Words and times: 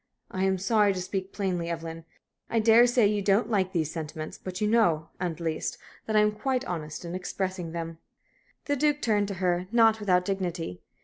I 0.31 0.45
am 0.45 0.57
sorry 0.57 0.93
to 0.93 0.99
speak 0.99 1.31
plainly, 1.31 1.69
Evelyn. 1.69 2.05
I 2.49 2.57
dare 2.59 2.87
say 2.87 3.05
you 3.05 3.21
don't 3.21 3.51
like 3.51 3.71
these 3.71 3.91
sentiments, 3.91 4.39
but 4.39 4.59
you 4.59 4.67
know, 4.67 5.09
at 5.19 5.39
least, 5.39 5.77
that 6.07 6.15
I 6.15 6.21
am 6.21 6.31
quite 6.31 6.65
honest 6.65 7.05
in 7.05 7.13
expressing 7.13 7.71
them." 7.71 7.99
The 8.65 8.75
Duke 8.75 9.01
turned 9.03 9.27
to 9.27 9.35
her, 9.35 9.67
not 9.71 9.99
without 9.99 10.25
dignity. 10.25 10.81